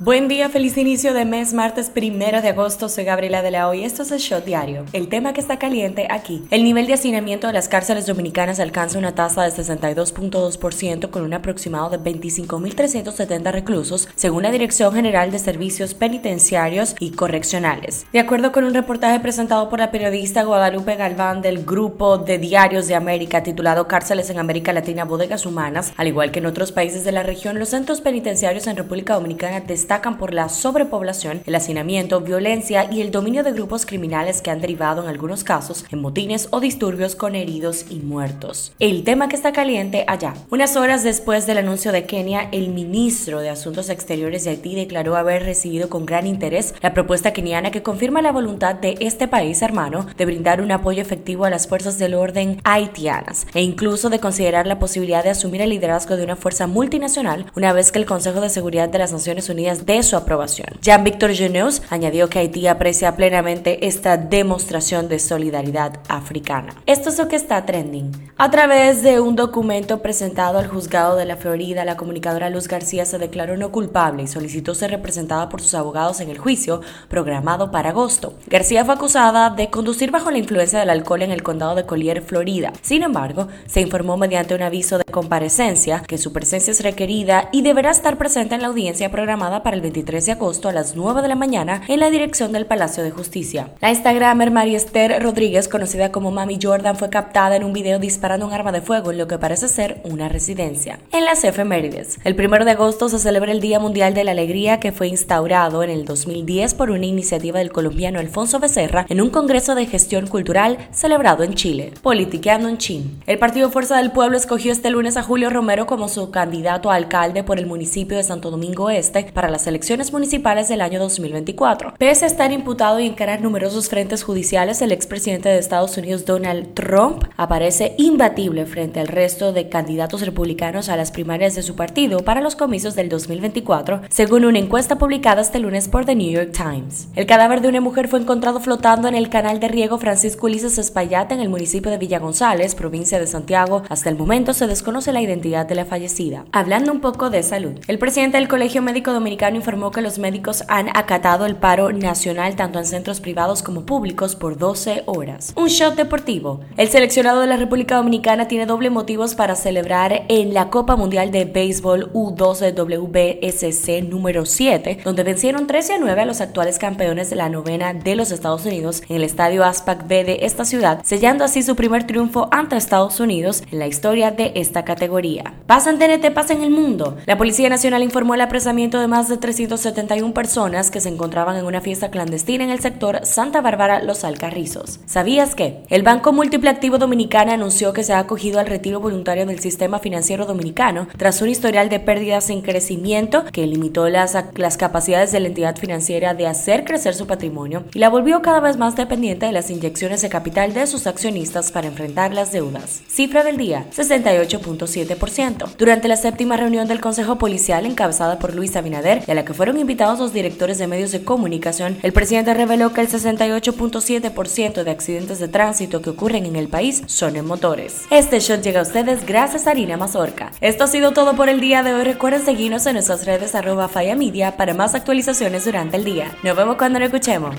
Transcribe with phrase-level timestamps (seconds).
[0.00, 2.88] Buen día, feliz inicio de mes, martes primero de agosto.
[2.88, 3.82] Soy Gabriela de la Hoy.
[3.82, 4.84] Esto es el Shot Diario.
[4.92, 6.44] El tema que está caliente aquí.
[6.52, 11.34] El nivel de hacinamiento de las cárceles dominicanas alcanza una tasa de 62.2% con un
[11.34, 18.06] aproximado de 25.370 reclusos, según la Dirección General de Servicios Penitenciarios y Correccionales.
[18.12, 22.86] De acuerdo con un reportaje presentado por la periodista Guadalupe Galván del Grupo de Diarios
[22.86, 27.02] de América titulado Cárceles en América Latina Bodegas Humanas, al igual que en otros países
[27.02, 29.87] de la región, los centros penitenciarios en República Dominicana destacan
[30.18, 35.02] por la sobrepoblación, el hacinamiento, violencia y el dominio de grupos criminales que han derivado
[35.02, 38.72] en algunos casos en motines o disturbios con heridos y muertos.
[38.78, 40.34] El tema que está caliente allá.
[40.50, 45.16] Unas horas después del anuncio de Kenia, el ministro de Asuntos Exteriores de Haití declaró
[45.16, 49.62] haber recibido con gran interés la propuesta keniana que confirma la voluntad de este país
[49.62, 54.20] hermano de brindar un apoyo efectivo a las fuerzas del orden haitianas e incluso de
[54.20, 58.06] considerar la posibilidad de asumir el liderazgo de una fuerza multinacional una vez que el
[58.06, 60.68] Consejo de Seguridad de las Naciones Unidas de su aprobación.
[60.82, 66.74] Jean-Victor Geneus añadió que Haití aprecia plenamente esta demostración de solidaridad africana.
[66.86, 68.12] Esto es lo que está trending.
[68.36, 73.04] A través de un documento presentado al juzgado de la Florida, la comunicadora Luz García
[73.04, 77.70] se declaró no culpable y solicitó ser representada por sus abogados en el juicio programado
[77.70, 78.34] para agosto.
[78.46, 82.22] García fue acusada de conducir bajo la influencia del alcohol en el condado de Collier,
[82.22, 82.72] Florida.
[82.80, 87.62] Sin embargo, se informó mediante un aviso de comparecencia que su presencia es requerida y
[87.62, 91.22] deberá estar presente en la audiencia programada para el 23 de agosto a las 9
[91.22, 93.70] de la mañana en la dirección del Palacio de Justicia.
[93.80, 98.46] La Instagramer María Esther Rodríguez, conocida como Mami Jordan, fue captada en un video disparando
[98.46, 100.98] un arma de fuego en lo que parece ser una residencia.
[101.12, 104.80] En las efemérides, el 1 de agosto se celebra el Día Mundial de la Alegría
[104.80, 109.30] que fue instaurado en el 2010 por una iniciativa del colombiano Alfonso Becerra en un
[109.30, 111.92] congreso de gestión cultural celebrado en Chile.
[112.02, 113.20] Politiqueando en Chin.
[113.26, 116.94] El Partido Fuerza del Pueblo escogió este lunes a Julio Romero como su candidato a
[116.94, 121.94] alcalde por el municipio de Santo Domingo Este para las elecciones municipales del año 2024.
[121.98, 126.74] Pese a estar imputado y encarar numerosos frentes judiciales, el expresidente de Estados Unidos Donald
[126.74, 132.20] Trump aparece imbatible frente al resto de candidatos republicanos a las primarias de su partido
[132.20, 136.52] para los comicios del 2024, según una encuesta publicada este lunes por The New York
[136.52, 137.08] Times.
[137.16, 140.78] El cadáver de una mujer fue encontrado flotando en el canal de riego Francisco Ulises
[140.78, 143.82] Espaillat en el municipio de Villa González, provincia de Santiago.
[143.88, 146.44] Hasta el momento se desconoce la identidad de la fallecida.
[146.52, 150.64] Hablando un poco de salud, el presidente del Colegio Médico Dominicano informó que los médicos
[150.68, 155.52] han acatado el paro nacional tanto en centros privados como públicos por 12 horas.
[155.56, 156.60] Un shot deportivo.
[156.76, 161.30] El seleccionado de la República Dominicana tiene doble motivos para celebrar en la Copa Mundial
[161.30, 167.30] de Béisbol U12 WBSC número 7, donde vencieron 13 a 9 a los actuales campeones
[167.30, 171.00] de la novena de los Estados Unidos en el estadio ASPAC B de esta ciudad,
[171.04, 175.54] sellando así su primer triunfo ante Estados Unidos en la historia de esta categoría.
[175.66, 177.16] Pasa TNT, pasa en el mundo.
[177.26, 181.66] La Policía Nacional informó el apresamiento de más de 371 personas que se encontraban en
[181.66, 185.00] una fiesta clandestina en el sector Santa Bárbara Los Alcarrizos.
[185.06, 185.82] ¿Sabías que?
[185.88, 189.98] El Banco Múltiple Activo Dominicana anunció que se ha acogido al retiro voluntario del sistema
[189.98, 195.40] financiero dominicano tras un historial de pérdidas en crecimiento que limitó las, las capacidades de
[195.40, 199.46] la entidad financiera de hacer crecer su patrimonio y la volvió cada vez más dependiente
[199.46, 203.02] de las inyecciones de capital de sus accionistas para enfrentar las deudas.
[203.08, 205.76] Cifra del día, 68.7%.
[205.76, 209.52] Durante la séptima reunión del Consejo Policial encabezada por Luis Abinader y a la que
[209.52, 214.90] fueron invitados los directores de medios de comunicación, el presidente reveló que el 68.7% de
[214.90, 218.06] accidentes de tránsito que ocurren en el país son en motores.
[218.10, 220.52] Este shot llega a ustedes gracias a Harina Mazorca.
[220.62, 222.04] Esto ha sido todo por el día de hoy.
[222.04, 226.34] Recuerden seguirnos en nuestras redes arroba Faya Media para más actualizaciones durante el día.
[226.42, 227.54] Nos vemos cuando nos escuchemos.